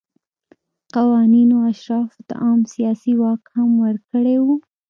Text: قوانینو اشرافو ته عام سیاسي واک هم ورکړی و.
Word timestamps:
قوانینو 0.93 1.55
اشرافو 1.71 2.19
ته 2.27 2.33
عام 2.43 2.61
سیاسي 2.73 3.13
واک 3.21 3.41
هم 3.55 3.69
ورکړی 3.83 4.37
و. 4.43 4.45